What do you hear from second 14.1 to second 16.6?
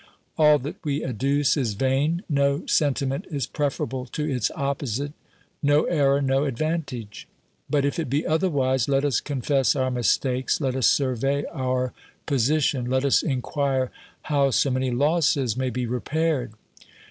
how so many losses may be repaired.